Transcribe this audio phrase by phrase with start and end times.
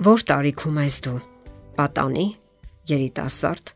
[0.00, 1.18] Որ տարիքում ես դու։
[1.76, 2.22] Պատանի,
[2.88, 3.72] երիտասարդ։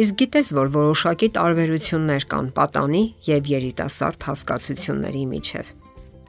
[0.00, 5.72] Իսկ գիտես, որ որոշակի տարբերություններ կան պատանի եւ երիտասարդ հասկացությունների միջև։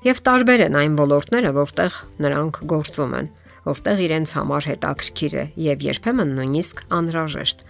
[0.09, 3.29] Եվ տարբեր են այն ոլորտները, որտեղ նրանք գործում են,
[3.69, 7.63] որտեղ իրենց համար հետաքրքիր է եւ երբեմն նույնիսկ անհրաժեշտ։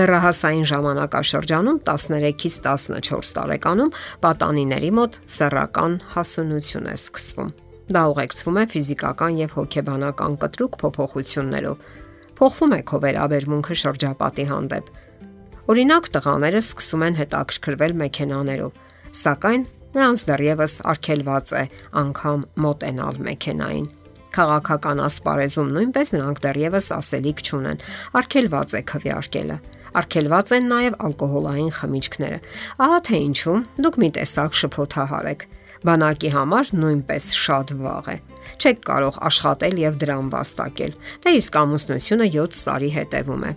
[0.00, 3.92] Դեռահասային ժամանակաշրջանում 13-ից 14 տարեկանում
[4.24, 7.52] պատանիների մոտ սեռական հասունություն է սկսվում
[7.92, 11.80] Դա ուղեկցվում է ֆիզիկական եւ հոգեբանական կտրուկ փոփոխություններով։
[12.38, 14.86] Փոխվում է քո վերաբերմունքը շրջապատի հանդեպ։
[15.72, 18.80] Օրինակ, տղաները սկսում են հետաքրքրվել մեքենաներով,
[19.22, 21.64] սակայն նրանց դեռևս արգելված է
[22.02, 23.86] անգամ մոտենալ մեքենային։
[24.32, 27.82] Խաղաղական ասպարեզում նույնպես նրանք դեռևս ասելիք չունեն։
[28.22, 29.56] Արգելված է քվեարկելը։
[30.00, 32.38] Արգելված են նաև ալկոհոլային խմիչքները։
[32.86, 35.44] Ահա թե ինչու դուք մի տեսակ շփոթահար եք
[35.88, 38.16] բանակի համար նույնպես շատ վաղ է։
[38.62, 43.52] Չեք կարող աշխատել եւ դրան վաստակել։ Դա իսկ ամուսնությունը 7 տարի հետևում է։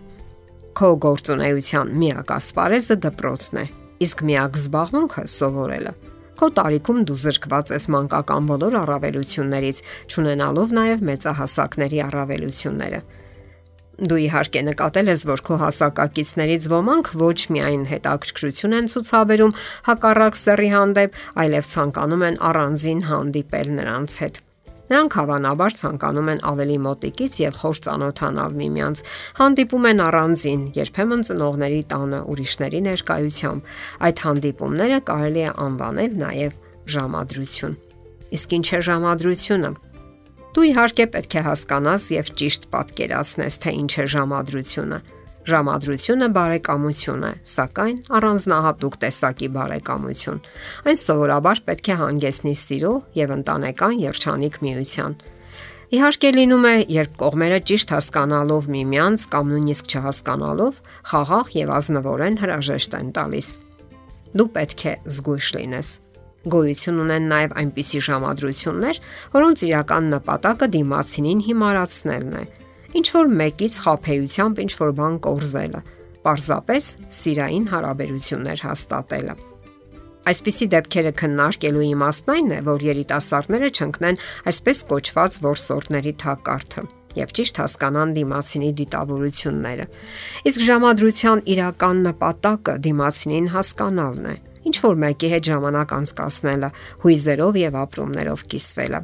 [0.75, 3.65] Քո գործունեության միակ ասպարեզը դպրոցն է,
[4.05, 5.93] իսկ միակ զբաղմունքը սովորելը։
[6.35, 9.77] Քո տարիքում դու զրկված ես մանկական բոլոր առավելություններից,
[10.11, 12.99] ճանենալով նաև մեծահասակների առավելությունները։
[13.95, 19.53] Դու իհարկե նկատել ես, որ քո հասակակիցներից ոմանք ոչ միայն հետաքրքրություն են ցուցաբերում
[19.87, 24.41] հակառակ սեռի հանդեպ, այլև ցանկանում են առանձին հանդիպել նրանց հետ։
[24.85, 28.99] Նրանք հավանաբար ցանկանում են ավելի մոտիկից եւ խոր ծանոթանալ միմյանց,
[29.39, 33.73] հանդիպում են առանձին, երբեմն ծնողների տանը ուրիշների ներկայությամբ։
[34.05, 36.61] Այդ հանդիպումները կարելի է անվանել նաեւ
[36.95, 37.75] ժամադրություն։
[38.35, 39.69] Իսկ ինչ է ժամադրությունը։
[40.55, 44.99] Դու իհարկե պետք է հասկանաս եւ ճիշտ պատկերացնես, թե ինչ է ժամադրությունը։
[45.51, 50.39] Ժամադրությունը բարեկամություն է, սակայն առանձնահատուկ տեսակի բարեկամություն։
[50.87, 55.17] Այն սովորաբար պետք է հանգեցնի սիրո եւ ընտանեկան երջանիկ միության։
[55.99, 62.97] Իհարկե լինում է, երբ կողմերը ճիշտ հասկանալով միմյանց կամ նույնիսկ չհասկանալով, խաղաղ եւ ազնվորեն հրաժեշտ
[63.03, 63.53] են տալիս։
[64.39, 65.95] Դու պետք է զգույշ լինես
[66.45, 68.99] Գոյություն ունեն նաև այնպիսի ժամադրություններ,
[69.33, 72.43] որոնց իրական նպատակը դիմացինին հիմարացնելն է։
[72.95, 75.81] Ինչ որ մեկից խափեությամբ ինչ որ բան կորզելը,
[76.25, 79.35] պարզապես սիրային հարաբերություններ հաստատելը։
[80.25, 86.85] Այսպիսի դեպքերը քննարկելու իմաստն այն է, որ երիտասարդները չընկնեն այսպես կոչված որսորդների թակարդը
[87.15, 89.85] եւ ճիշտ հասկանան դիմացինի դիտավորությունները։
[90.49, 94.35] Իսկ ժամադրության իրական նպատակը դիմացինին հասկանալն է
[94.75, 96.69] ինչ որ մեկի հետ ժամանակ անցկасնելը,
[97.03, 98.99] հույզերով եւ ապրումներով կիսվելը։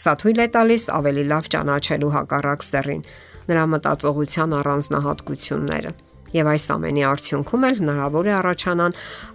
[0.00, 3.02] Սա թույլ է տալիս ավելի լավ ճանաչելու հակառակ սեռին,
[3.50, 5.92] նրա մտածողության առանձնահատկությունները
[6.30, 8.92] եւ այս ամենի արդյունքում էլ հնարավոր է առաջանան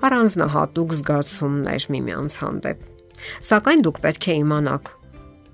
[0.08, 2.86] առանձնահատուկ զգացումներ միմյանց հանդեպ։
[3.52, 4.92] Սակայն դուք պետք է իմանաք,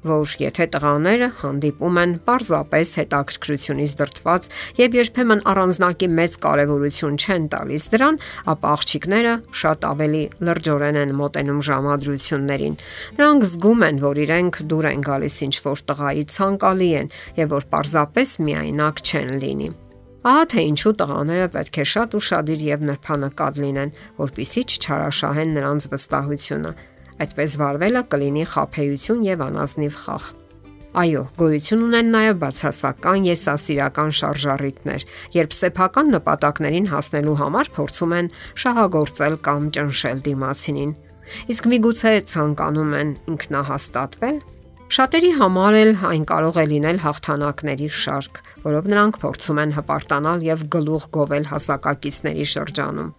[0.08, 4.48] որ եթե տղաները հանդիպում են parzapes հետաքրքրությունից դրթված
[4.80, 8.18] եւ երբեմն առանձնակի մեծ կարեւորություն չեն տալիս դրան,
[8.54, 12.80] ապա աղջիկները շատ ավելի լրջորեն են մոտենում ժամադրություններին։
[13.22, 17.72] Նրանք զգում են, որ իրենք դուր են գալիս ինչ որ տղայի ցանկալի են եւ որ
[17.76, 19.72] parzapes միայնակ չեն լինի։
[20.22, 26.74] Ահա թե ինչու տղաները պետք է շատ ուրախadir եւ նրբանակալ լինեն, որpիսի չչարաշահեն նրանց վստահությունը
[27.22, 30.30] Այդպես վարվելը կլինի խափեություն եւ անազնիվ խախ։
[31.02, 35.06] Այո, գոյություն ունեն նաև բացասական եսասիրական շարժառիթներ,
[35.38, 38.32] երբ սեփական նպատակներին հասնելու համար փորձում են
[38.64, 40.92] շահագործել կամ ճնշել դիմացինին։
[41.56, 44.42] Իսկ միգուցե ցանկանում են ինքնահաստատվել,
[44.92, 50.66] Շատերի համար էլ այն կարող է լինել հաղթանակների շարք, որով նրանք փորձում են հպարտանալ եւ
[50.76, 53.14] գլուխ գովել հասակակիցների շրջանում։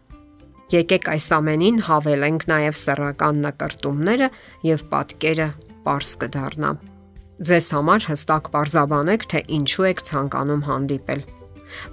[0.72, 4.28] Եկեք այս ամենին հավելենք նաև սեռական նկարտումները
[4.64, 5.48] եւ պատկերը
[5.82, 6.70] པարս կդառնա։
[7.42, 11.20] Ձեզ համար հստակ parzabanեք, թե ինչու եք ցանկանում հանդիպել,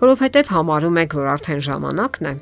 [0.03, 2.34] որովհետև համարում եք, որ արդեն ժամանակն է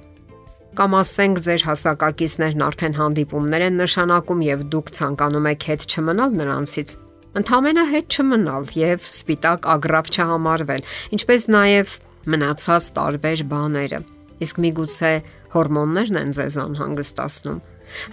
[0.78, 6.94] կամ ասենք ձեր հասակակիցներն արդեն հանդիպումներ են նշանակում եւ դուք ցանկանում եք հետ չմնալ նրանցից։
[7.42, 10.86] Ընդհանրապես հետ չմնալ եւ սպիտակ ագրավ չհամարվել,
[11.18, 11.96] ինչպես նաեւ
[12.34, 14.00] մնացած տարբեր բաները։
[14.38, 15.12] Իսկ միգուցե
[15.56, 17.64] հորմոններն են ձեզ անհանգստացնում։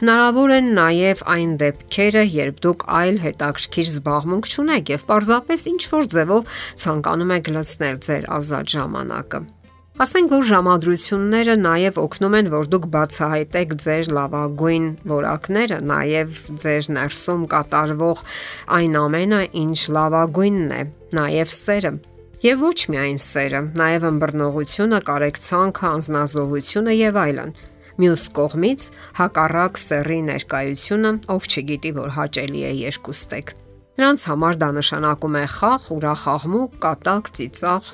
[0.01, 6.09] Հնարավոր են նաև այն դեպքերը, երբ դուք այլ հետաքրքիր զբաղմունք չունեք եւ պարզապես ինչ որ
[6.15, 6.55] ձևով
[6.85, 9.43] ցանկանում եք լցնել ձեր ազատ ժամանակը։
[9.95, 17.45] Ասենք որ ժամադրությունները նաև օգնում են, որ դուք բացահայտեք ձեր լավագույն որակները, նաև ձեր ներսում
[17.53, 18.25] կատարվող
[18.79, 20.83] այն ամենը, ինչ լավագույնն է,
[21.15, 21.95] նաև սերը
[22.45, 27.55] Եվ ոչ միայն սերը, նաև ըմբռնողությունը, կարեկցանքը, անznազողությունը եւ այլն։
[28.03, 28.85] Մյուս կողմից
[29.17, 33.55] հակառակ սերի ներկայությունը, ով չգիտի, որ հաճելի է երկուստեք։
[33.97, 37.91] Նրանց համար դա նշանակում է խաղ, ուրախ աղմուկ, կատակ, ծիծաղ,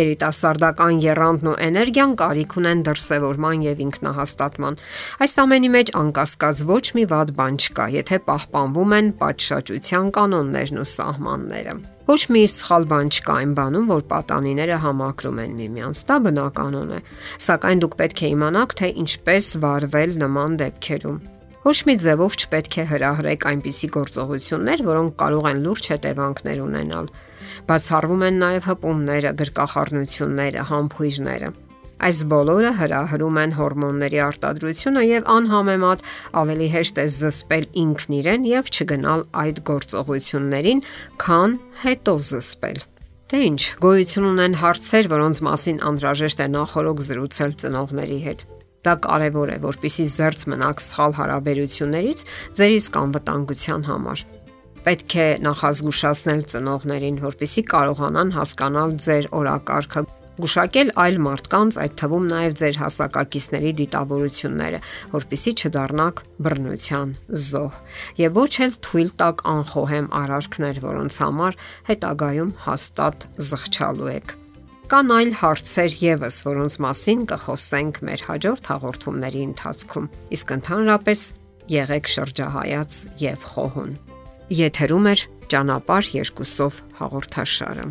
[0.00, 4.82] երիտասարդական երանդն ու էներգիան կարիք ունեն դրսևորման եւ ինքնահաստատման։
[5.26, 10.92] Այս ամենի մեջ անկասկած ոչ մի վատ բան չկա, եթե պահպանվում են պատշաճության կանոններն ու
[10.96, 11.80] սահմանները։
[12.10, 17.00] Ոչ մի սխալ բան չկա այն բանում, որ պատանիները համակրում են միմյանց։ Դա բնականon է,
[17.46, 21.20] սակայն դուք պետք է իմանաք, թե ինչպես վարվել նման դեպքերում։
[21.70, 27.12] Ոչ մի ձևով չպետք է հրահրեք այնպիսի գործողություններ, որոնք կարող են լուրջ հետևանքներ ունենալ
[27.68, 31.50] Բացառվում են նաև հպումները, գրկախառնությունները, համբույրները։
[32.00, 36.04] Այս բոլորը հրահրում են հորմոնների արտադրությունը եւ անհամեմատ
[36.40, 40.80] ավելի հեշտ է զսպել ինքն իրեն եւ չգնալ այդ գործողություններին,
[41.20, 42.80] քան հետո զսպել։
[43.30, 48.44] Դե ինչ, գոյություն ունեն հարցեր, որոնց մասին անհրաժեշտ է նախորոք զրուցել ծնողների հետ։
[48.80, 52.22] Դա կարևոր է, որpիսի զերծ մնաք սխալ հարաբերություններից
[52.56, 54.28] ձեր իսկ անվտանգության համար
[54.80, 60.02] պետք է նախազգուշացնել ծնողներին, որpիսի կարողանան հասկանալ ձեր օրակարգը
[60.44, 64.80] գուշակել այլ մարդկանց, այդ թվում նաև ձեր հասակակիցների դիտավորությունները,
[65.14, 67.14] որpիսի չդառնաք բռնության
[67.46, 67.78] զոհ
[68.20, 71.58] եւ ոչ էլ թույլ տակ անխոհեմ արարքներ, որոնց համար
[71.90, 74.36] հետագայում հաստատ զղջալու եք։
[74.90, 81.22] Կան այլ հարցեր եւս, որոնց մասին կխոսենք մեր հաջորդ հաղորդումների ընթացքում։ Իսկ ընդհանրապես
[81.70, 83.96] եղեք շրջահայաց եւ խոհուն։
[84.50, 85.16] Եթերում է
[85.54, 87.90] ճանապարհ երկուսով հաղորդաշարը։